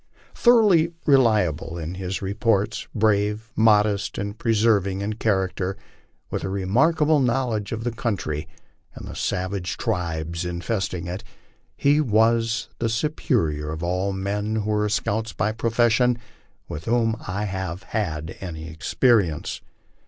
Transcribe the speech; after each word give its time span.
Thoroughly 0.33 0.93
reliable 1.05 1.77
in 1.77 1.93
his 1.93 2.23
reports, 2.23 2.87
brave, 2.95 3.51
modest, 3.55 4.17
and 4.17 4.35
persevering 4.35 5.01
in 5.01 5.13
character, 5.13 5.77
with 6.31 6.43
a 6.43 6.49
remarkable 6.49 7.19
knowledge 7.19 7.71
of 7.71 7.83
the 7.83 7.91
country 7.91 8.47
and 8.95 9.07
the 9.07 9.13
savage 9.13 9.77
tribes 9.77 10.43
infesting 10.43 11.05
it, 11.05 11.23
he 11.77 12.01
was 12.01 12.67
the 12.79 12.89
superior 12.89 13.71
of 13.71 13.83
all 13.83 14.11
men 14.11 14.55
who 14.55 14.71
were 14.71 14.89
scouts 14.89 15.33
by 15.33 15.51
profession 15.51 16.17
with 16.67 16.85
whom 16.85 17.15
I 17.27 17.43
have 17.43 17.83
had 17.83 18.35
any 18.41 18.67
experience. 18.71 19.61